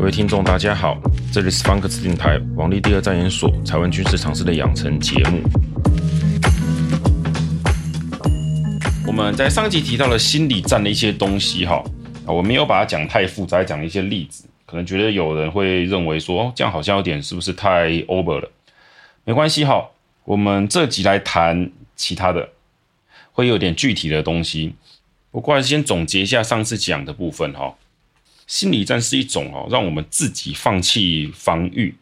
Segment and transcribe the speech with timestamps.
[0.00, 0.98] 各位听众，大家好，
[1.30, 5.42] 这里是方格子电台王立第二战研所台湾军事常识的养成节目。
[9.06, 11.84] 我们在上集提到了心理战的一些东西，哈，
[12.24, 18.50] 我没有把它讲太复杂，讲一些例子，可能觉得有人会认为说，这样好像有点是不是太 over 了？
[19.24, 19.86] 没关系，哈，
[20.24, 22.48] 我们这集来谈其他的，
[23.32, 24.74] 会有点具体的东西。
[25.30, 27.74] 不过还是先总结一下上次讲的部分，哈。
[28.50, 31.94] 心理战是一种哦，让我们自己放弃防御、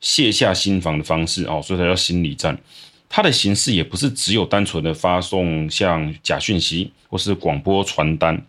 [0.00, 2.56] 卸下心防的方式哦，所以才叫心理战。
[3.08, 8.40] 它的形式也不是只有单纯的发送像假讯息或是广播传单，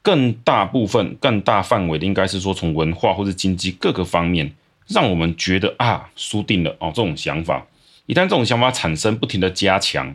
[0.00, 4.54] 更大部分、更大范围的应该是说从文化或是经济各个方面，
[4.86, 7.66] 让我们觉得啊输定了哦，这种想法，
[8.06, 10.14] 一旦这种想法产生，不停的加强，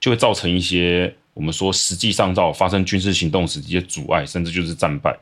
[0.00, 5.16] 就会造成一些我们说实际上到发生军事行动时一些阻碍，甚至就是战败。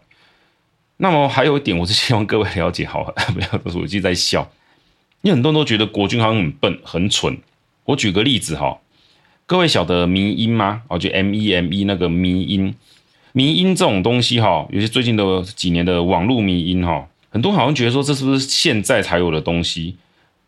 [1.03, 3.03] 那么还有一点，我是希望各位了解好，
[3.35, 4.49] 不要都是我自己在笑，
[5.23, 7.37] 因为很多人都觉得国军好像很笨很蠢。
[7.87, 8.79] 我举个例子哈，
[9.45, 10.83] 各位晓得迷因吗？
[10.87, 12.73] 哦，就 M E M E 那个迷因，
[13.33, 19.97] 迷因这种东西哈，尤其最近的几年的网络迷因哈，很多好像觉得说这是不是现在才有的东西？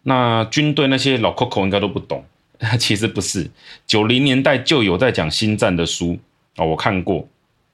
[0.04, 2.24] 那军队那些老 Coco 应该都不懂，
[2.78, 3.50] 其实不是，
[3.88, 6.16] 九零年代就有在讲心战的书
[6.58, 7.26] 哦，我看过，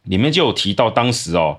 [0.04, 1.58] 里面就有提到当时哦。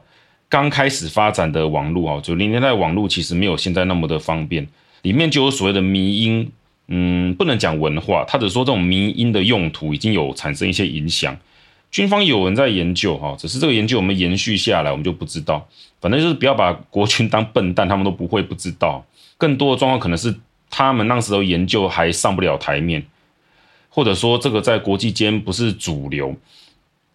[0.51, 4.67] 刚开始发展的网络啊，九零年代网络其实没有现在那么的方便，
[5.01, 6.51] 里面就有所谓的迷因，
[6.89, 11.37] 嗯，不能讲文化，他只说这种迷因的用途已经有产生一些影响。
[11.89, 15.65] 军方有人在研究哈，只是这个研究我们延续下来，我们就不知道。
[16.01, 19.05] 反正就是不要把国军当笨蛋，他们都不会不知道。
[19.37, 20.35] 更多的状况可能是
[20.69, 23.01] 他们那时候研究还上不了台面，
[23.87, 26.35] 或者说这个在国际间不是主流。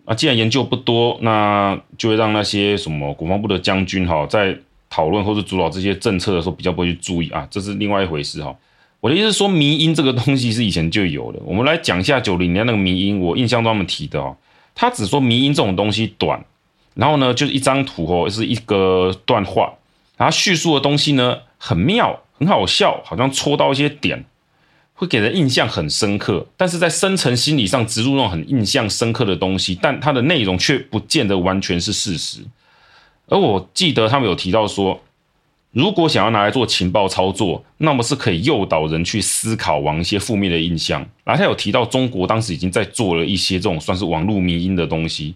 [0.06, 4.56] 啊，既然研究不多，那就会让那些什么国防部的将军哈，在
[4.88, 8.56] 讨论或者主导这些政策的时候，比较不会去注意啊，这是另外一回事哈。
[9.00, 11.40] 我的意思是说，迷因这个东西是以前就有的。
[11.44, 14.36] 我们来讲一下九零年那个迷因，我印象中他们提的哦，
[14.76, 16.42] 他只说迷因这种东西短，
[16.94, 19.72] 然后呢就是一张图哦，是一个段话，
[20.16, 24.24] 然后叙述的东西呢很妙，很好笑，好像戳到一些点。
[24.98, 32.40] 会给人印象很深刻，但是在深层心理上植入那种很印象深刻的东西，但它的内容却不见得完全是事实。
[33.28, 34.98] 而我记得他们有提到说，
[35.72, 41.06] 如果想要拿来做情报操作，那么是可以诱导人去思考往一些负面的印象。
[41.24, 45.34] 然后他有提到中国当时已经在做了一些这种算是网络迷因的东西。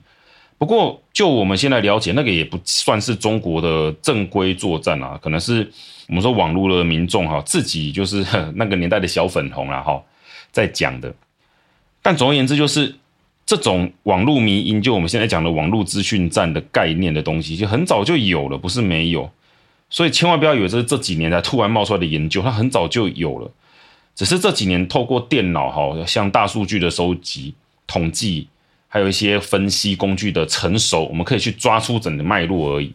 [0.56, 5.71] 不过，就我们现在了解，那个也不算是中国的正规作战啊，可能是
[6.10, 8.26] 我们说网络的民众哈自己就是
[8.56, 10.03] 那个年代的小粉红啦哈
[10.53, 11.15] 在讲的。
[12.03, 12.94] 但总而言之，就是
[13.47, 19.31] 这种网络迷因，就我们现在讲的网络资讯战的概念的东西，就很早就有了，不是没有。
[19.88, 23.50] 所以千万不要以为这是这几年才突然冒出来的研究，它很早就有了，
[24.15, 27.54] 只是这几年透过电脑哈，像大数据的收集、
[27.87, 28.48] 统计。
[28.92, 32.92] 还有一些分析工具的成熟，我们可以去抓出整个脉络而已。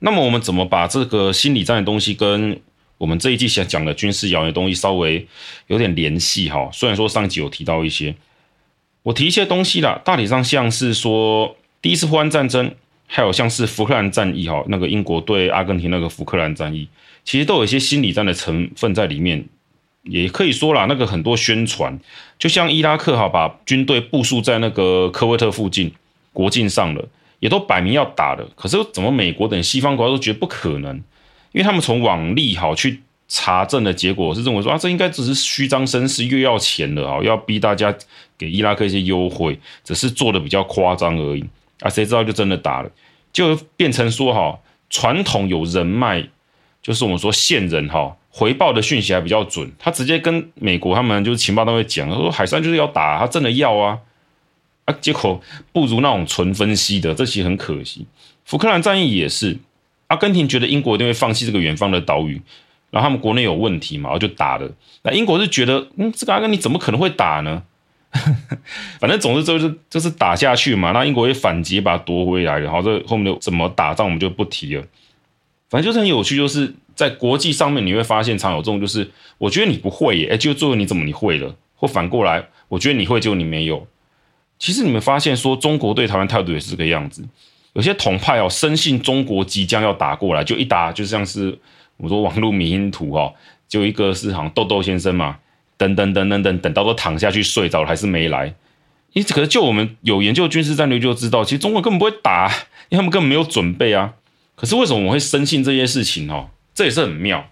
[0.00, 2.60] 那么，我们怎么把这个心理战的东西跟
[2.98, 5.26] 我们这一季想讲的军事谣言东西稍微
[5.68, 6.50] 有点联系？
[6.50, 8.14] 哈，虽然说上集有提到一些，
[9.02, 12.74] 我提一些东西啦，大体上像是说第一次波湾战争，
[13.06, 16.88] 还有像是福克兰战役，哈，那个英国对阿根廷那个福克兰战役，
[17.24, 19.44] 其实都有一些心理战的成分在里面。
[20.02, 22.00] 也可以说啦，那个很多宣传，
[22.38, 25.92] 就像伊拉克哈把军队部署在那个科威特附近
[26.32, 27.06] 国境上了，
[27.40, 28.48] 也都摆明要打了。
[28.54, 30.94] 可是怎么美国等西方国家都觉得不可能？
[31.52, 37.92] 因为他们从网力哈去查证的结果是认为说啊，这应该只是虚张声势，又要钱了啊，要逼大家
[38.38, 41.44] 给伊拉克一些优惠，只是做的比较夸张而已
[41.80, 41.90] 啊。
[41.90, 42.90] 谁知道就真的打了，
[43.32, 44.58] 就变成说哈，
[44.88, 46.24] 传统有人脉，
[46.82, 48.16] 就是我们说线人哈。
[48.32, 53.98] 回报的讯息还比较准，他直接跟美国他们就是情报单位讲，说海珊就是要打，他真的要啊，
[54.90, 55.40] 啊，结果
[55.72, 58.06] 不如那种纯分析的，这其实很可惜。
[58.44, 59.56] 福克兰战役也是，
[60.08, 62.40] 阿根廷觉得英国一定会放弃这个远方的岛屿，
[62.90, 64.70] 然后他们国内有问题嘛，然后就打了。
[65.02, 67.62] 那英国是觉得，嗯，这个阿根廷怎么可能会打呢？
[68.98, 74.84] 反正总之就是就是打下去嘛，那英国也反击把它夺回来，然后这后面的怎么打仗我们就不提了。
[75.68, 76.74] 反正就是很有趣，就是。
[76.96, 81.56] 在国际上面，你会发现常有这种，就是我觉得你不会耶，哎，就最后你怎么你会了？
[81.74, 83.86] 或反过来，我觉得你会，结果你没有。
[84.60, 87.24] 其实你们发现说，中国对台湾态度也是这个样子。
[87.72, 91.58] 有些统派哦，深信中国即将要打过来，就一打就像是
[91.96, 93.32] 我说网络迷因图哦，
[93.66, 95.38] 就一个是好像豆豆先生嘛，
[95.78, 98.54] 等等等等等，等到都躺下去睡着了，还是没来。
[99.12, 102.48] 因为可是就我们有研究军事战略就知道，其实中国根本不会打，
[102.90, 104.12] 因为他们根本没有准备啊。
[104.56, 106.50] 可是为什么我会深信这些事情哦？
[106.74, 107.48] 这也是很妙。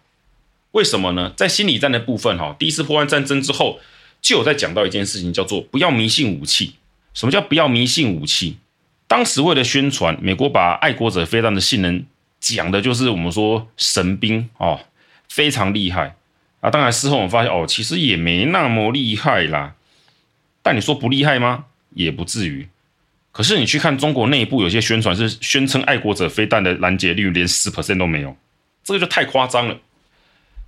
[0.73, 1.33] 为什么呢？
[1.35, 3.81] 在心理战的部分哈，第一次破案战争之后，
[4.21, 6.75] 就有在讲到一件事情，叫做不要迷信武器。
[7.19, 8.59] 什么叫不要迷信武器？
[9.09, 12.05] 当时为了宣传，美国把爱国者飞弹的性能
[12.39, 14.79] 讲的就是我们说神兵哦，
[15.29, 16.15] 非常厉害
[16.61, 16.71] 啊。
[16.71, 19.75] 当然事后我们发现哦，其实也没那么厉害啦。
[20.63, 21.65] 但你说不厉害吗？
[21.91, 22.69] 也不至于。
[23.33, 28.37] 可是你去看中国内部有些宣传是宣称爱国者飞弹的拦截率连十 percent 都没有，
[28.85, 29.77] 这个就太夸张了。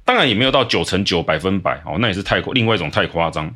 [0.05, 3.55] 当然也没有到九成九百分百哦，那也是太另外一种太夸张。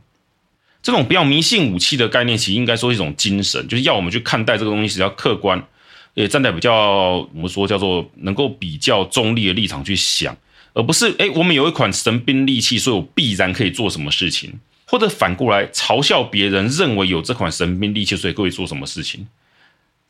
[0.84, 5.66] 这种不要迷信武器的概念，其实应该说是一种精神，就是要我们去看待这个东西是要客观，
[6.12, 10.36] 也站在比较我们说叫做能够比较中立的立场去想，
[10.74, 14.52] 而不是诶，我们有一款神兵利器，所以我必然可以做什么事情，
[14.84, 19.26] 或者反过来嘲笑别人认为有这款神兵利器，所以可以做什么事情。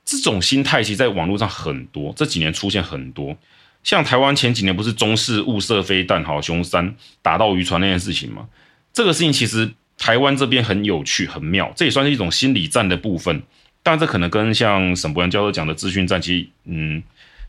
[0.04, 3.36] 这种心态其实在网络上很多，这几年出现很多，
[3.84, 8.48] 像台湾前几年不是中式误射飞弹，好雄三打到渔船那件事情吗？
[8.92, 9.72] 这个事情其实。
[10.04, 13.42] 台湾这边很有趣，很妙，这也算是一种心理战的部分。
[13.82, 17.02] 但这可能跟像沈博洋教授讲的资讯战，其实嗯，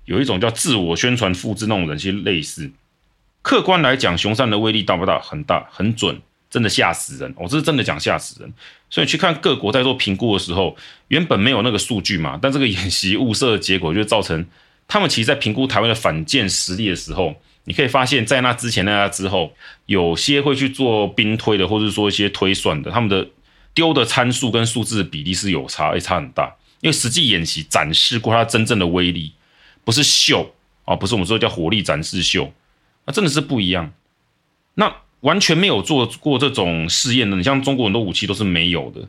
[0.05, 2.71] 有一种叫自我宣传复制那种人，其实类似。
[3.41, 5.19] 客观来讲，雄三的威力大不大？
[5.19, 6.17] 很大，很准，
[6.49, 7.33] 真的吓死人。
[7.35, 8.53] 我、这是真的讲吓死人。
[8.89, 10.77] 所以去看各国在做评估的时候，
[11.09, 14.45] 原本没有那个数据嘛，但这个演习误射的结果就造成
[14.87, 17.35] 他们其实在评估台湾的反舰实力的时候。
[17.65, 19.51] 你可以发现，在那之前、那之后，
[19.87, 23.27] 有些会去做兵推的，或者说一些推算的，他们的
[23.73, 26.55] 丢的参数跟数字的比例是有差，诶，差很大。
[26.81, 29.33] 因为实际演习展示过它真正的威力，
[29.83, 30.53] 不是秀
[30.83, 32.53] 啊，不是我们说叫火力展示秀，
[33.05, 33.91] 那真的是不一样。
[34.75, 39.01] 那完全没有做过这种试验的，你像中国很多武器都是没有的，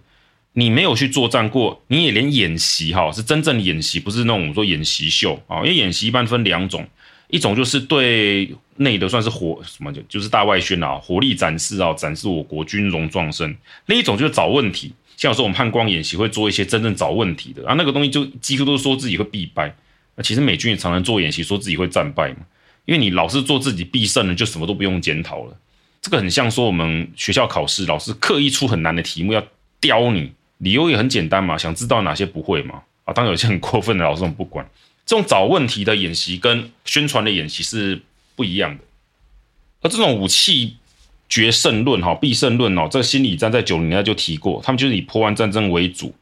[0.55, 6.89] 你没有去作战过，你也连演习哈，是真正的演习，不是那种我们说演习秀啊，因为演习一般分两种。
[7.29, 13.55] 一种就是对内的算是火什么就就是大外宣啊，火力展示啊，展示我国军容壮盛。
[13.87, 19.75] 另一种就是找问题，像有时候我们汉光演习会做一些真正找问题的啊，那个东西就几乎都说自己会必败。
[20.15, 22.39] 那其实美军也常常做演习，说自己会战败嘛，
[22.85, 25.57] 因为你老是做自己必胜了，就什么都不用检讨了。
[26.01, 29.43] 这个很像说我们学校考试，老师刻意出很难的题目要
[29.81, 32.83] 刁你，理由也很简单嘛，想知道哪些不会嘛。
[33.05, 34.67] 啊，当然有些很过分的老师我们不管。
[35.07, 38.03] 这种找问题的演习跟宣传的演习是
[38.35, 38.83] 不一样的，
[39.81, 40.77] 而这种武器
[41.29, 46.13] 决胜论、哈必胜论哦，这个心理战在九零年代就提过，他们就是以波湾战争为主，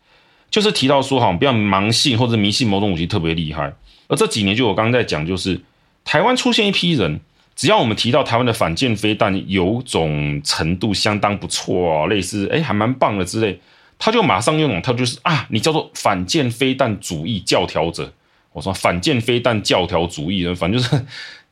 [0.51, 3.73] 就是提到说哈，不要盲信或者迷信某种武器特别厉害。
[4.07, 5.59] 而这几年就我刚刚在讲，就是
[6.05, 7.19] 台湾出现一批人，
[7.57, 13.59] 只要我们提到台湾的反舰飞弹有种程度相当不错哦，类似哎还蛮棒的之类，
[13.99, 18.13] 他就马上用他就是啊，你叫做反舰飞弹主义教条者。
[18.55, 20.91] 我说反舰飞弹教条主义，反正就是，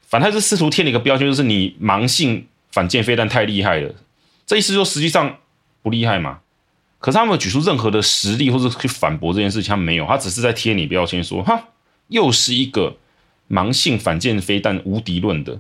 [0.07, 3.93] 反正他是试图贴了一个标签，就是你盲信反舰飞弹太厉害了。
[4.47, 5.39] 这意思说实际上
[5.83, 6.39] 不厉害嘛？
[7.01, 11.71] 可是他没有举出任何的实例或者去反驳这件事情，他没有，他只是在贴你标签说，哈，
[12.07, 12.97] 又是一个
[13.51, 15.53] 盲信反舰飞弹无敌论的，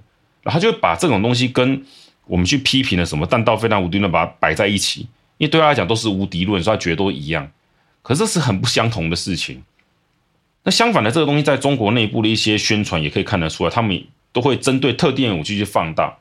[0.43, 1.85] 然后他就把这种东西跟
[2.27, 5.00] 我们去批评的什么弹道飞弹无敌论把它摆在一起，
[5.39, 7.50] 因为对他来讲都是无敌论，所以他觉得都一样。
[8.03, 9.61] 可是这是很不相同的事情。
[10.64, 16.17] 那相反的，这个东西在中国内部的一些宣传也可以看得出来，他们都会针对特定武器去放大。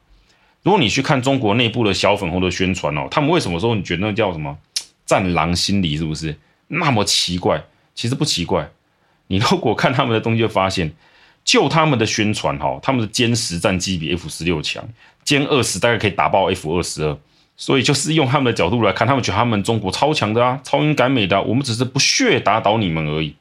[0.64, 4.58] 如果你去看中国内部的小粉红的宣传哦，他们为什么说你觉得那叫什么
[5.06, 6.36] 战狼心理是不是
[6.68, 7.62] 那么奇怪？
[7.94, 8.70] 其实不奇怪。
[9.28, 10.92] 你如果看他们的东西，就发现
[11.44, 14.84] 就他们的宣传哈，他们的歼十战机比 F 十六强，
[15.26, 17.18] 歼二十大概可以打爆 F 二十二，
[17.58, 23.36] 所以就是用他们的角度来看，他们觉得他们中国超强的啊，超英赶美的，我们只是不屑打倒你们而已。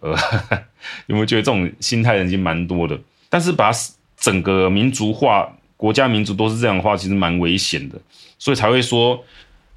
[0.00, 0.16] 呃，
[1.06, 2.98] 有没有觉得这种心态人已经蛮多的？
[3.28, 3.70] 但是把
[4.16, 7.98] 整个民族化、国家民族都是这样的话，其实蛮危险的。
[8.38, 9.22] 所以才会说，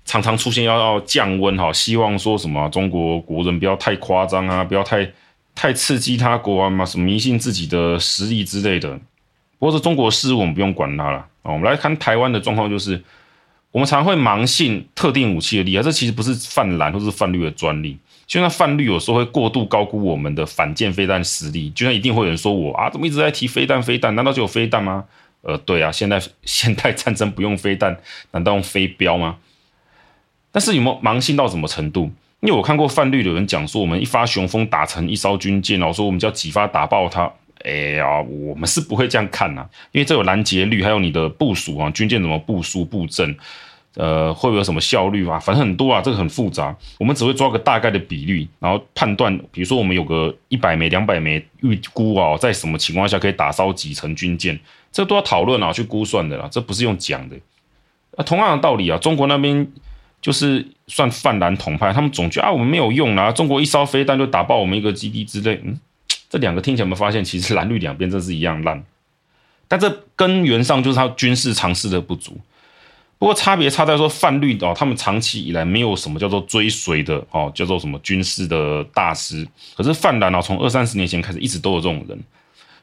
[0.06, 5.10] 常常出现要要降温哈，希望说什么中国国人不要太夸张啊，不要太
[5.54, 9.00] 太刺激他国啊嘛，什么迷信自己的实力之类的。
[9.60, 11.52] 不过这中国事我们不用管它了啊。
[11.52, 13.02] 我们来看台湾的状况，就是
[13.72, 17.98] 我们常会盲信特定武器的厉害，这其实不是泛蓝或是泛绿的专利。
[18.26, 23.82] 就像泛绿有时候会过度高估我们的反舰飞弹实力，就像一定会有人说我啊，怎么一直在提飞弹？
[23.82, 25.06] 飞弹难道就有飞弹吗？
[25.42, 27.98] 呃，对啊，现在现代战争不用飞弹，
[28.32, 29.38] 难道用飞镖吗？
[30.52, 32.10] 但是有没有盲信到什么程度？
[32.40, 37.32] 因为我看过泛绿的人讲说，我们一发雄风打成一艘军舰，然后说我们叫几发打爆它。
[37.66, 43.38] 哎呀，我们是不会这样看呐、啊，因为这有拦截率，还有你的部署啊，军舰怎么部署布阵。
[43.96, 45.38] 呃，会不会有什么效率啊？
[45.38, 46.76] 反正很多啊，这个很复杂。
[46.98, 54.60] 我们只会抓个大概的比率，然后判断，比如说我们有个一百枚、两百枚，预估啊，在什么情况下可以打烧几层军舰，
[54.92, 56.48] 这都要讨论啊，去估算的啦。
[56.52, 57.36] 这不是用讲的。
[58.18, 59.68] 啊，同样的道理啊，中国那边
[60.22, 65.62] 就是算泛蓝统派，他们总觉得啊，我们没有用啊，中国一烧飞弹就打爆我们一个基地之类。
[65.64, 65.80] 嗯，
[66.30, 68.84] 这两个听起来有没有发现，其实蓝绿两边真是一样烂？
[69.68, 72.40] 但这根源上就是他军事常识的不足。
[73.24, 79.48] 不过差别差在说泛绿哦，他们长期以来没有什么叫做追随的哦，叫做什么军事的大师。
[79.78, 82.20] 可是泛蓝哦，从二三十年前开始一直都有这种人，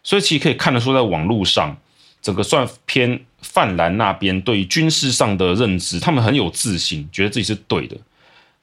[0.02, 1.76] 所以其实可以看得出，在网络上
[2.23, 7.94] 整个算偏泛蓝那边对于军事上的认知，他们很有自信，觉得自己是对的。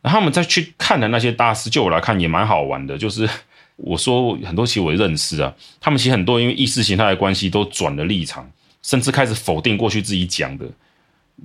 [0.01, 2.97] 然后他们再去看的那些大师，就我来看也蛮好玩的。
[2.97, 3.29] 就是
[3.75, 8.49] 我说很多其实我认识啊，他们其实很多因为意识形态的关系都转了立场，
[8.81, 10.65] 甚至开始否定过去自己讲的。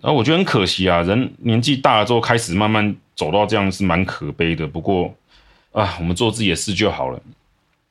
[0.01, 4.67] 然后我觉得很可惜啊，人年纪大了之后开始慢慢走到这样是蛮可悲的。
[4.67, 5.15] 不过
[5.73, 7.21] 啊，我们做自己的事就好了。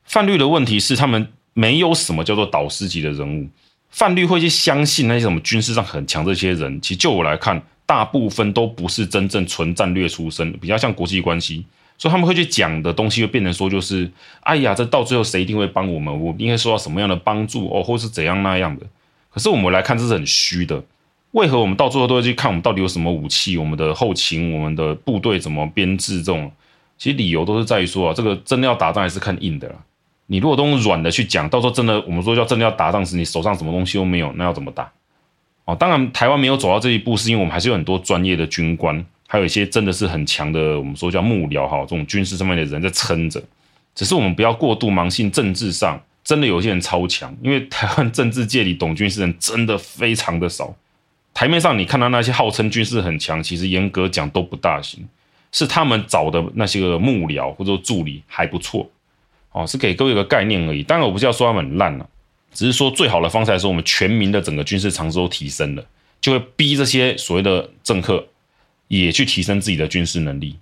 [0.03, 3.47] 泛绿的问题是，他们没有什么叫做导师级的人物。
[3.89, 11.65] 泛绿会去相信那些什么军事上很强这些人，其实就我来看，大部分都不是真正纯战略出身，比较像国际关系。
[11.97, 14.09] 所以他们会去讲的东西，会变成说就是，
[14.41, 16.19] 哎呀，这到最后谁一定会帮我们？
[16.19, 18.85] 我应该受到什么样的帮助哦，或是怎样那样的？
[19.29, 20.83] 可是我们来看，这是很虚的。
[21.31, 23.57] 为何我们到最后都会去看我们到底有什么武器？
[23.57, 26.17] 我们的后勤、我们的部队怎么编制？
[26.17, 26.51] 这种
[26.97, 29.75] 其实理由都是在于说啊，这个真的要打仗还是看硬的啦。
[30.27, 34.91] 你如果都用软的去讲，到时候真的我们说要真的要打仗时，你手上什么东西都没有，那要怎么打？
[35.65, 43.41] 哦，当然台湾没有走到这一步，是因为我们还是有很多专业的军官，还有一些真的是很强的，我们说叫幕僚哈，这种军事上面的人在撑着。
[43.93, 50.73] 只是我们不要过度盲信政治上真的有些人超强，因为台湾政治界里懂军事人真的非常的少。
[51.33, 55.07] 台面上你看到那些号称军事很强，其实严格讲都不大行，
[55.51, 58.87] 是他们找的那些个幕僚或者助理还不错，
[59.51, 60.83] 哦，是给各位一个概念而已。
[60.83, 62.07] 当然我不是要说他们很烂了，
[62.53, 65.83] 只是说最好的方式来说，我们全民的整个军事常识都提升了，
[66.19, 68.27] 就会逼这些所谓的政客
[68.89, 70.57] 也去提升自己的军事能力。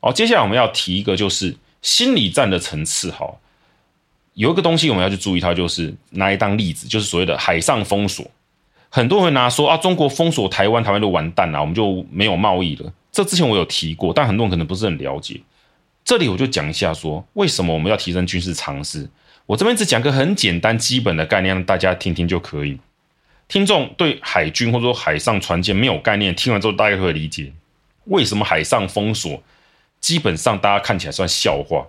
[0.00, 3.30] 好，接下来我们要提一个就是心理战的层次，哈，
[4.34, 8.28] 有一个东西我们要去注意，它就是拿来当例子，就是所谓的海上封锁。
[8.90, 12.92] 很多人拿说啊，中国封锁台湾，台湾就完蛋了，我们就没有贸易了。
[13.12, 15.40] 这之前我有提过，但很多人可能不是很了解。
[16.04, 19.08] 这里我就讲一下说，说为什么我们要提升军事常识。
[19.44, 22.78] 我这边只讲个很简单基本的概念，大家听听就可以。
[23.46, 27.52] 听众对海军或者说海上船舰没有概念，听完之后大概会理解
[28.04, 29.42] 为什么海上封锁，
[30.00, 31.86] 基本上大家看起来算笑话，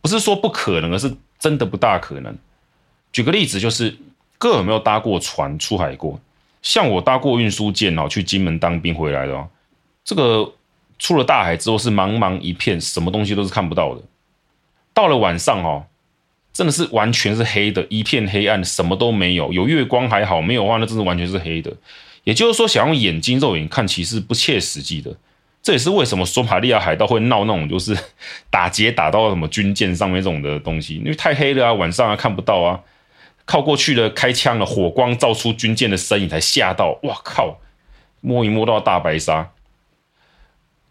[0.00, 2.34] 不是说不可能，而是真的不大可能。
[3.12, 3.98] 举个例子，就是。
[4.42, 6.18] 各位有没有搭过船出海过？
[6.62, 9.46] 像我搭过运输舰哦，去金门当兵回来的哦。
[10.04, 10.52] 这个
[10.98, 14.02] 出了大海之后是茫茫一片，什么东西都是看不到的。
[14.92, 15.84] 到了晚上哦，
[16.52, 19.52] 真的是完全是黑的，一片黑暗，什么都没有。
[19.52, 21.72] 有月光还好，没有的话那真是完全是黑的。
[22.24, 25.14] 也就是说，想用眼睛肉眼看，其实不切实际的。
[25.62, 27.96] 这也是为什么索马利亚海盗会闹那种就是
[28.50, 32.80] 打劫打到什么军舰上面这种的东西，因为太黑了啊，晚上啊看不到啊。
[33.52, 36.98] 靠过去的，开枪了，火光照出军舰的身影，才吓到。
[37.02, 37.58] 哇靠！
[38.22, 39.50] 摸一摸到大白鲨。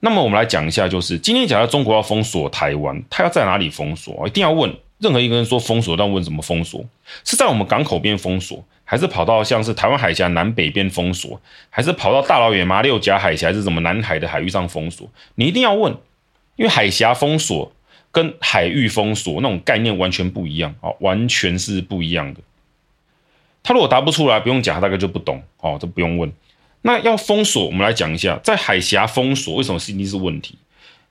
[0.01, 4.27] 那么我们来讲一下，就是今天讲到中国要封锁台湾，他要在哪里封锁？
[4.27, 6.85] 一定要问任何一个人说封锁，但问怎么封锁？
[7.23, 11.41] 是在我们港口边封锁，还是跑到像是台湾海峡南北边封锁，
[11.71, 15.09] 还是跑到大老远马六甲海峡，还是什么南海的海域上封锁？
[15.33, 15.91] 你一定要问，
[16.57, 17.73] 因为海峡封锁。
[18.13, 22.41] 跟海域封锁那种概念完全不一样哦，完全是不一样的。
[23.63, 26.31] 他如果答不出来，不用讲，他大概就不懂哦，这不用问。
[26.81, 30.55] 那要封锁，我们来讲一下，在海峡封锁为什么是一定是问题？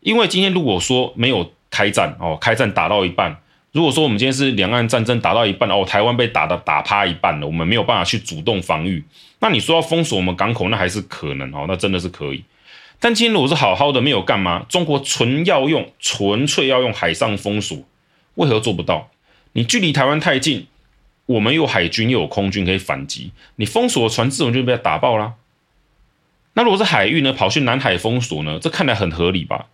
[0.01, 3.37] 因为今天如果说没有开战哦，开战打到一半，
[3.71, 9.05] 如果说我们今天是两岸战争打到一半哦，台湾被打的打趴一半了，我们没有办法去主动防御，
[9.39, 12.43] 那你说要封锁我们港口，那还是可能哦，那真的是可以。
[12.99, 17.79] 但今天如果是好好的没有干嘛，中国纯要用纯粹要用海上封锁，
[18.35, 19.09] 为何做不到？
[19.53, 20.67] 你距离台湾太近，
[21.31, 25.35] 我们有海军又有空军可以反击，你封锁船自然就被他打爆啦。
[26.55, 27.33] 那如果是海域呢？
[27.33, 28.59] 跑去南海封锁呢？
[28.61, 29.67] 这看来很合理吧？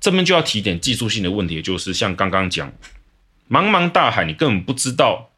[0.00, 2.72] 这边就要提点技术性的问题，就是像刚刚讲，
[3.50, 5.28] 茫茫大海，你根本不知道。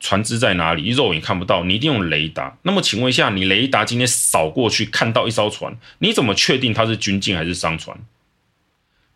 [0.00, 0.88] 船只在哪里？
[0.88, 2.56] 肉眼看不到，你一定用雷达。
[2.62, 7.96] 那么，请问一下，你雷达今天扫过去看到一艘船，你怎么确定它是军舰还是商船？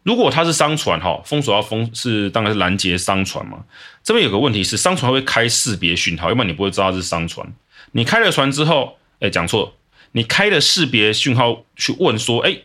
[0.09, 3.63] 如果它是商船，哈，封锁要封是当然是拦截商船嘛。
[4.03, 7.47] 这边有个问题是，商船会开识别讯号，要不然你不会知道它是商船。
[7.93, 9.75] 你开了船之后，哎，讲错，
[10.13, 12.57] 你开了识别讯号去问说，哎，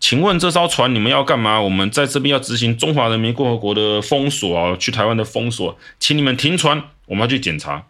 [0.00, 1.60] 请问这艘船你们要干嘛？
[1.60, 7.86] 我们在这边要执行中华人民共和国的封锁啊，去台湾的封锁，请你们停船，我们要去检查，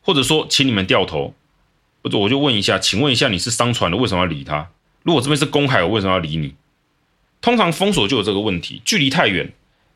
[0.00, 1.34] 或者说请你们掉头，
[2.04, 4.70] 或者我就问一下，请问一下你是商船的，为什么要理他？
[5.02, 6.54] 如果这边是公海，我为什么要理你？
[7.40, 9.50] 通常封锁就有这个问题，距离太远。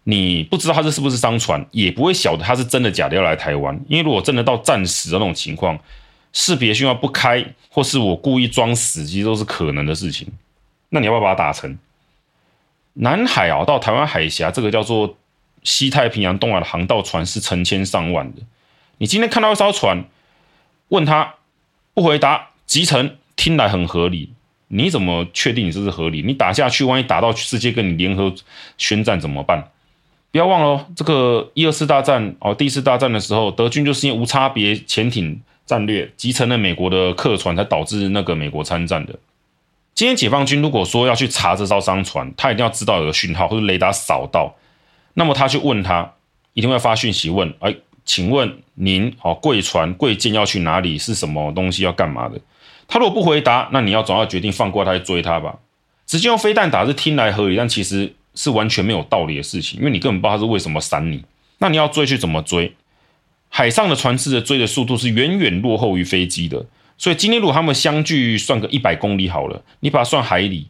[0.04, 3.74] 你不知道他这是不是商船，也不会晓得他是真的假的要来台湾。
[3.88, 5.78] 因为如果真的到战时的那种情况，
[6.32, 10.28] 识别讯号不开，或是我故意装死，机都是可能的事情。
[10.90, 11.78] 那你要不要把它打沉？
[12.94, 15.16] 南海啊，到台湾海峡，这个叫做
[15.62, 18.42] 西太平洋、东岸的航道船是成千上万的。
[18.98, 20.04] 你今天看到一艘船，
[20.88, 21.36] 问他
[21.94, 24.34] 不回答，击沉，听来很合理。
[24.76, 26.20] 你怎么确定你这是合理？
[26.20, 28.34] 你打下去，万一打到世界跟你联合
[28.76, 29.62] 宣战怎么办？
[30.32, 39.14] 不要忘了哦，这个一二次大战哦，第一次大战的时候，德军就是因为无差别潜艇战略击沉了美国的客船，才导致那个美国参战的。
[39.94, 44.52] 今天解放军如果说要去查这艘商船，他一定要知道有个讯号或者雷达扫到，
[45.14, 46.14] 那么他去问他，
[46.52, 47.72] 一定会发讯息问：哎，
[48.04, 50.98] 请问您哦，贵船贵舰要去哪里？
[50.98, 52.40] 是什么东西要干嘛的？
[52.88, 55.58] 他如果不回答，那你要总要决定放过他去追他吧。
[56.06, 58.14] 直接用飞弹打是听来合理，但其实。
[58.36, 61.24] 是完全没有道理的事情，因为你根本不知道他是为什么闪你。
[61.58, 62.74] 那你要追去怎么追？
[63.48, 66.66] 海上的船只的追的速度是远远落后于飞机的，
[66.98, 70.66] 所以今天如果他们相距算个一百公里好了，你把它算海里，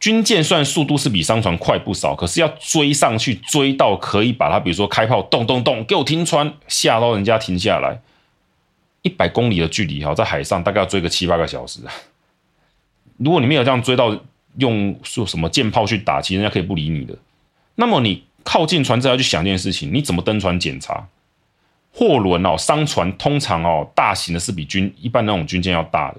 [0.00, 8.00] 军舰算速度是比商船快不少，可是要追上去追到可以把它，比如说开炮，咚咚咚，给我停船，吓到人家停下来。
[9.02, 11.80] 一百公里的距离哈，在海上大概要追个七八个小时。
[13.18, 14.18] 如果你没有这样追到。
[14.58, 17.16] 用说什么舰炮去打，其实人家可以不理你的。
[17.76, 21.08] 那么你靠近船只要去想一件事情，你怎么登船检查？
[21.90, 26.18] 货轮哦，商船通常哦，大型的是比军一般那种军舰要大的。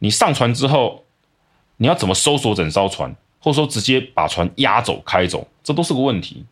[0.00, 1.04] 你上船之后，
[1.76, 6.44] 你要怎么搜索整艘船，或者说直接把船压走开走，这都是个问题。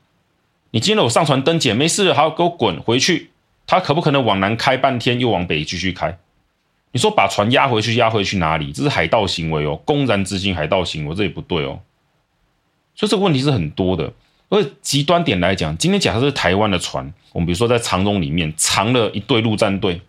[0.70, 3.29] 你今天我上船登检没事了，好，给我滚回去。
[3.70, 6.18] 他可不可能往南开半天，又往北继续开？
[6.90, 8.72] 你说把船压回去，压回去哪里？
[8.72, 11.78] 这是海盗行为哦，公然执行海盗行为，这也不对哦。
[12.96, 14.12] 所以这个问题是很多的。
[14.48, 20.02] 而极端点来讲，今天假设是台湾的船，我们比如说在长荣里面藏了一队陆战队，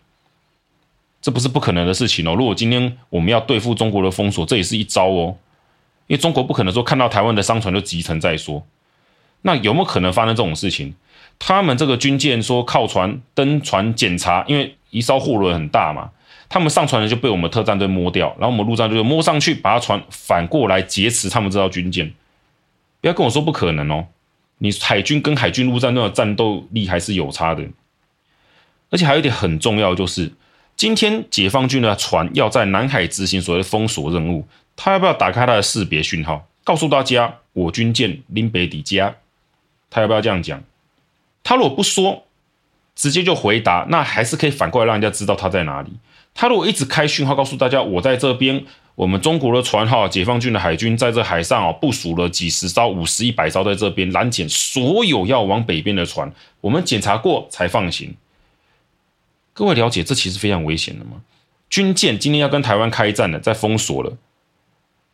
[1.21, 2.33] 这不是不可能的事情哦。
[2.33, 5.37] 如果今天我们要对付中国的封锁，这也是一招哦。
[6.07, 8.65] 因为中国不可能说看到台湾的商船就击沉再说。
[9.41, 10.93] 那有没有可能发生这种事情？
[11.39, 16.11] 他们这个军舰说靠船登船检查，因为一艘货轮很大嘛。
[16.47, 22.11] 他们上船了就被我们特战队摸掉，然后我们陆战队就摸上去，把他船反过来劫持他们这艘军舰。
[22.99, 24.07] 不要跟我说不可能哦，
[24.57, 27.63] 你海军跟海军陆战队的战斗力还是有差的。
[28.89, 30.33] 而且还有一点很重要，就是
[30.75, 39.15] 今天解放军的船要在南海执行所谓的封锁任务，他要不要打开他的识别讯号，告诉大家我军舰林北底加？
[39.91, 40.63] 他要不要这样讲？
[41.43, 42.23] 他如果不说，
[42.95, 45.91] 直接就回答，那还是可以反过来让人家知道他在哪里。
[46.33, 58.15] 他如果一直开讯号告诉大家，我在这边，我们中国的船号，解放军的海军在这海上哦，部署了几十艘、五十、一百艘在这边拦截所有要往北边的船，我们检查过才放行。
[59.53, 61.21] 各位了解这其实非常危险的吗？
[61.69, 64.15] 军舰今天要跟台湾开战了，在封锁了，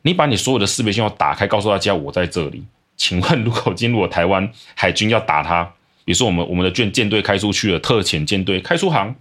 [0.04, 2.64] 你把你所有的识别信号打开，告诉大家我在这里。
[2.98, 5.64] 请问，如果今天如果台湾海军要打他，
[6.04, 9.16] 比如说我们我们的舰舰队开出去了，特遣舰队开出航。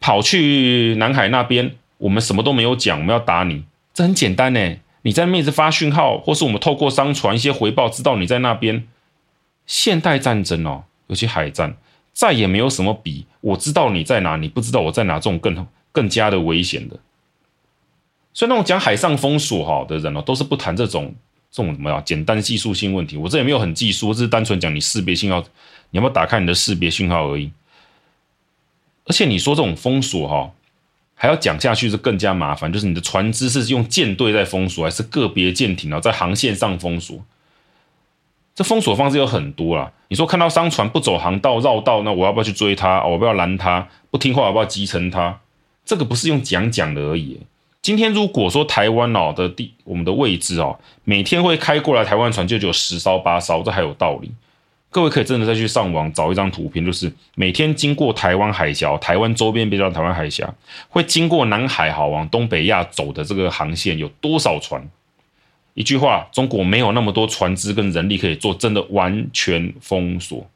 [0.00, 4.76] 跑去南海那边，我们什么都没有讲，我们要打你，这很简单呢。
[5.02, 8.86] 你在面子发讯号，或是我们透过商船一些回报，知道你在那边。
[9.64, 11.76] 现代战争哦，尤其海战，
[12.12, 16.96] 再也没有什么比我知道你在哪，你不知道我在哪，这种更更加的危险的。
[18.34, 21.14] 所以那种讲海上封锁哈的人哦，都是不谈这种
[21.52, 23.16] 这种怎么样简单技术性问题。
[23.16, 25.40] 我这也没有很技术，我只是单纯讲你识别信号，
[25.90, 27.52] 你要不要打开你的识别信号而已。
[29.04, 30.50] 而且你说这种封锁哈，
[31.14, 32.72] 还要讲下去是更加麻烦。
[32.72, 37.22] 就是你的船只是用舰队在封锁，还是个别舰艇啊在航线上封锁？
[38.54, 39.92] 这封锁方式有很多啦。
[40.08, 43.02] 你说看到商船不走航道绕道，那我要不要去追它？
[43.04, 43.88] 我要不要拦它？
[44.10, 45.40] 不听话，我要不要击沉它？
[45.84, 47.40] 这个不是用讲讲的而已。
[47.82, 54.30] 今天如果说台湾哦的地，我们的位置哦，每天会开过来台湾船就只有十艘八艘，这还有道理。
[54.88, 60.54] 各位可以真的再去上网找一张图片，就是每天经过台湾海峡、台湾周边，别叫台湾海峡，
[60.90, 64.88] 会经过南海好往东北亚走的这个航线有多少船？
[65.74, 70.46] 一句话，中国没有那么多船只跟人力可以做真的完全封锁。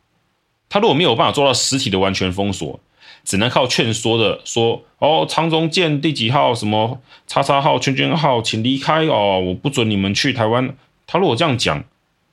[0.69, 2.79] 他如果没有办法做到实体的完全封锁，
[3.25, 10.77] 只能靠劝说的说哦，长荣舰第几号什么叉叉号圈圈号，请离开哦，我不准你们去台湾。
[11.07, 11.85] 他如果这样讲，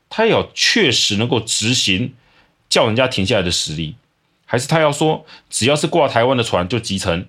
[0.09, 2.13] 他有确实能够执行
[2.69, 3.95] 叫人家停下来的实力，
[4.45, 7.27] 还是他要说只要是挂台湾的船就集成，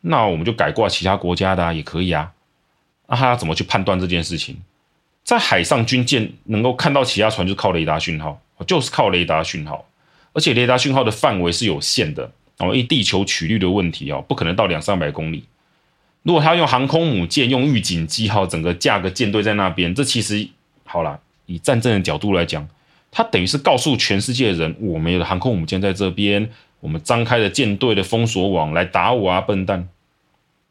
[0.00, 2.32] 那我们就改挂其他国家的，也可以啊。
[3.08, 4.56] 那他要怎么去判断这件事情？
[5.22, 9.84] 在海上军舰能够看到其他船，就靠雷达讯号，就是靠雷达讯号，
[10.32, 15.42] 而且雷达讯号的范围是有限的哦，因为地球曲率的问题哦，不可能到两三百公里。
[16.22, 20.46] 如果他用航空母舰、用预警机号，整个架个舰队在那边，这其实
[20.84, 22.68] 好啦，以战争的角度来讲，
[23.10, 29.88] 他等于是告诉全世界的人，我们有的航空母舰在这边，我们张开了舰队的封锁网来打我啊，笨蛋！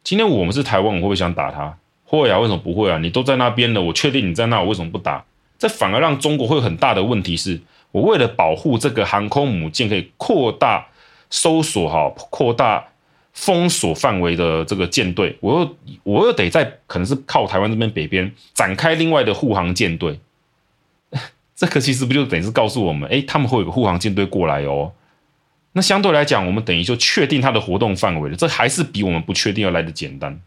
[0.04, 1.76] 今天我们是台湾，我会不会想打他？
[2.06, 3.00] 会啊，为什么不会啊？
[3.00, 5.26] 你都在那边了，我确定你在那，我为什么不打？
[5.58, 7.60] 这反而让中国会有很大的问题，是
[7.92, 10.88] 我为了保护这个航空母舰可以扩大
[11.30, 12.88] 搜索哈，扩大
[13.34, 20.20] 封锁范围的这个舰队，我又我又得在可能是靠台湾这边北边展开另外的护航舰队。
[21.56, 24.94] 这个其实不就等于是告诉我们，诶，他们会有个护航舰队过来哦。
[25.74, 30.40] 那相对来讲，我们等于就确定它的活动范围了，这还是比我们不确定要来得简单。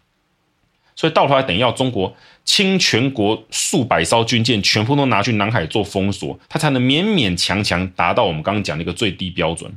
[0.97, 2.15] 所以到头来，等于要中国
[2.45, 9.71] 倾全国数百艘军舰，全部都拿去南海做封锁，它才能勉勉强强达到我们刚刚讲的一个最低标准。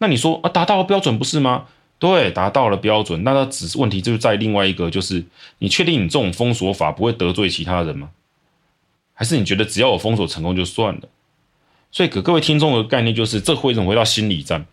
[0.00, 1.66] 那你说啊，达到了标准不是吗？
[1.98, 3.22] 对，达到了标准。
[3.22, 5.22] 那它只是问题就是在另外一个，就是
[5.58, 8.08] 你确定你这种封锁法不会得罪其他人吗？
[9.12, 11.02] 还是你觉得只要我封锁成功就算了？
[11.92, 14.64] 所以给各位听众的概念就是，这会怎么回到心理战？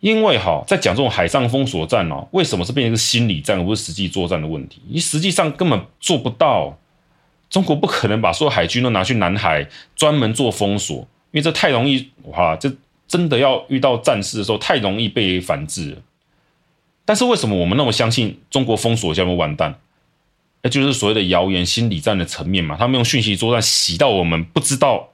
[0.00, 4.82] 因为哈，在讲这种海上封锁战哦，为什么是变成一个心理战而不是实际作战的问题？
[4.88, 6.76] 你实际上根本做不到，
[7.48, 10.98] 中国不可能把所有海军都拿去南海专门做封锁，
[11.30, 12.54] 因为这太容易哇！
[12.56, 12.70] 这
[13.10, 15.98] 真的要遇到战事的时候，太容易被反制。
[17.04, 19.78] 但是为什么我们那么相信中国封锁将会完蛋？
[20.62, 25.10] 那就是所谓的谣言心理战的层面嘛，他们用讯息作战洗到我们不知道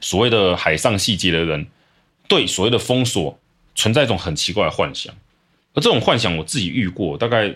[0.00, 1.66] 所谓的海上细节的人，
[2.28, 3.38] 对所谓的封锁。
[3.74, 5.14] 存在一种很奇怪的幻想，
[5.72, 7.50] 而这种幻想我自己遇过，大概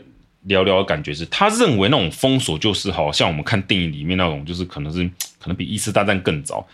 [0.45, 5.05] 聊聊感觉是，他认为那种封锁就是好像我们看电影里面那种，就是可能是
[5.39, 6.67] 可能比一次大战更早，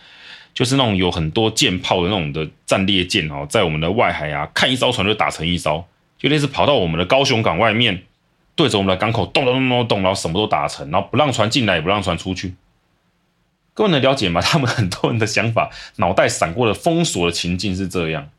[0.53, 5.83] 就是那种有很多舰炮的那种的战列舰哦，在我们的外海啊，看一艘船就打成一艘，
[6.17, 8.03] 就类似跑到我们的高雄港外面，
[8.55, 12.53] 对着我们的港口咚咚咚咚咚，然后什么都打成，然后不让船进来，也不让船出去。
[13.73, 14.39] 各位能了解吗？
[14.39, 18.29] 他们很多人的想法，脑袋闪过的封锁的情境是这样。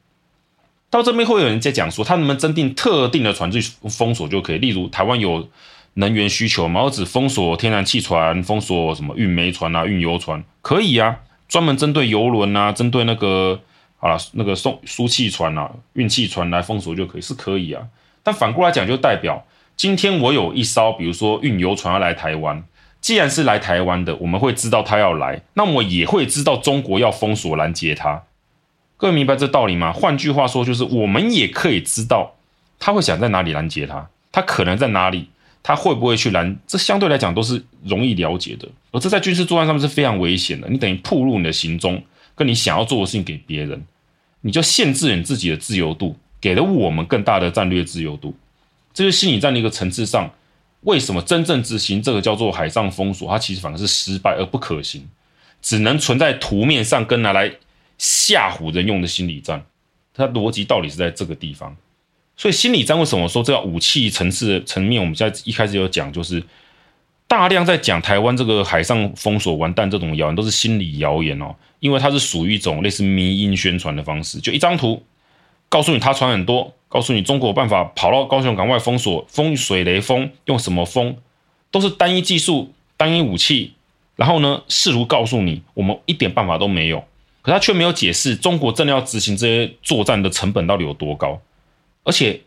[0.91, 4.59] 到这边会有人在讲说，他能不能增订特定的船去封锁就可以？
[4.59, 5.49] 例如台湾有
[5.95, 11.19] 能源需求嘛，我只封锁天然气船，封锁什么运煤船啊、运油船，可以啊。
[11.49, 13.61] 专门针对油轮啊，针对那个
[14.01, 17.83] 啊那个送输气船啊、运气船来封锁就可以，是可以啊。
[18.23, 19.45] 但反过来讲，就代表
[19.77, 22.65] 今天我有一艘，比如说运油船要来台湾，
[23.01, 28.23] 既然是来台湾的，我们会知道他要来，那么也会知道中国要封锁拦截他。
[28.97, 29.93] 各位明白这道理吗？
[29.93, 32.37] 换句话说，就是我们也可以知道
[32.79, 35.29] 他会想在哪里拦截他，他可能在哪里，
[35.65, 38.69] 他会不会去拦，这相对来讲都是容易了解的。
[38.93, 42.01] 而这在军事作战上面是非常危险的，你等于暴露你的行踪，
[42.37, 43.83] 跟你想要做的事情给别人，
[44.43, 48.33] 你就限制你自己的自由度，给了我们更大的战略自由度。
[48.93, 50.31] 这是心理战的一个层次上，
[50.83, 55.09] 为什么真正执行这个叫做海上封锁，它其实反而是失败而不可行，
[55.61, 57.51] 只能存在图面上跟拿来。
[57.97, 59.65] 吓唬人用的心理战，
[60.13, 61.75] 它逻辑到底是在这个地方。
[62.37, 65.01] 所以心理战为什么说这个武器层次层面？
[65.01, 66.43] 我们在一开始有讲，就是
[67.29, 71.55] 大量在讲台湾这个海上封锁完蛋这种谣言，都是心理谣言哦。
[71.81, 75.03] 因为它是属于一种类似迷因宣传的方式，就一张图
[75.69, 81.17] 告诉你他船很多，告诉你中国有办法跑到高雄港外封锁，封水雷封，用什么封，
[81.71, 83.75] 都是单一技术、单一武器。
[84.17, 87.05] 然后呢，试图告诉你我们一点办法都没有。
[87.43, 91.39] 可他却没有解释，中国真的要执行这些作战的成本到底有多高，
[92.05, 92.41] 而且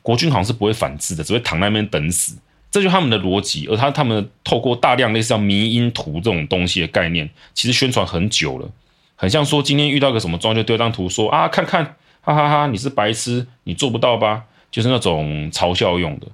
[0.00, 2.36] 国军好像是不会反制的，只会躺在那边等死，
[2.70, 3.66] 这就是他们的逻辑。
[3.66, 8.70] 而他他们透过大量类似像迷因图这种东西的概念，其实宣传很久了，
[9.16, 11.84] 很像说今天遇到个什么状况就丢张图说啊，看看，
[12.22, 14.44] 哈哈哈，你是白痴，你做不到吧？
[14.70, 16.26] 就是那种嘲笑用的。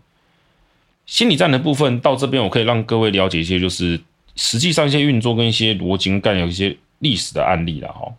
[1.07, 4.01] 心理战的部分到这边，我可以让各位了解一些，就是
[4.37, 6.77] 实际上一些运作跟一些逻辑跟概念有一些。
[7.01, 8.11] 历史的案例了哈，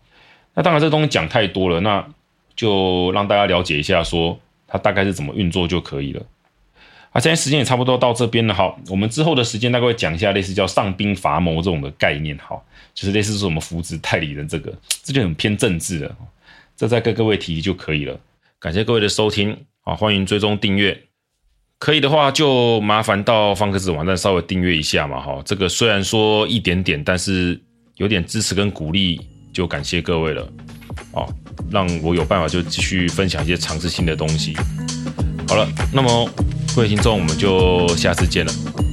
[0.53, 2.07] 那当然这东西讲太多了，那
[2.55, 6.21] 就让大家了解一下，说它大概是怎么运作就可以了。
[7.11, 12.61] 啊，现在时间也差不多到这边了哈，我们之后的时间大概会讲一下类似叫上兵伐谋这种的概念哈，
[12.93, 14.71] 就是类似说什么扶植代理人这个，
[15.03, 16.15] 这就很偏政治了，
[16.75, 18.19] 这再跟各位提就可以了。
[18.59, 19.57] 感谢各位的收听。
[19.87, 21.01] 啊，欢迎追踪订阅，
[21.79, 27.57] 可以的话就麻烦到方格子网站稍微订阅一下嘛，哈，这个虽然说一点点，但是
[27.95, 29.21] 有点支持跟鼓励，
[29.53, 30.45] 就感谢各位了，
[31.13, 31.25] 啊，
[31.69, 34.55] 让我有办法就继续分享一些尝试性的东西。
[35.47, 36.29] 好了，那么
[36.75, 38.86] 各位听众，我们就下次见了。